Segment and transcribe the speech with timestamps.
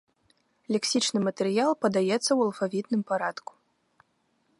[0.75, 3.51] Лексічны матэрыял падаецца ў алфавітным парадку.